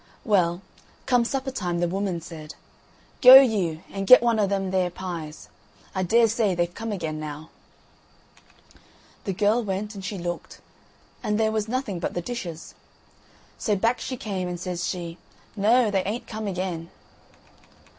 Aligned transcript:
Well, 0.25 0.63
come 1.05 1.23
supper 1.25 1.51
time 1.51 1.77
the 1.79 1.87
woman 1.87 2.21
said: 2.21 2.55
"Go 3.21 3.35
you, 3.35 3.83
and 3.91 4.07
get 4.07 4.23
one 4.23 4.39
o' 4.39 4.47
them 4.47 4.71
there 4.71 4.89
pies. 4.89 5.47
I 5.93 6.01
dare 6.01 6.27
say 6.27 6.55
they've 6.55 6.73
come 6.73 6.91
again 6.91 7.19
now." 7.19 7.51
The 9.25 9.33
girl 9.33 9.61
went 9.63 9.93
and 9.93 10.03
she 10.03 10.17
looked, 10.17 10.59
and 11.21 11.39
there 11.39 11.51
was 11.51 11.67
nothing 11.67 11.99
but 11.99 12.15
the 12.15 12.21
dishes. 12.23 12.73
So 13.59 13.75
back 13.75 13.99
she 13.99 14.17
came 14.17 14.47
and 14.47 14.59
says 14.59 14.87
she: 14.87 15.19
"Noo, 15.55 15.91
they 15.91 16.01
ain't 16.03 16.25
come 16.25 16.47
again." 16.47 16.89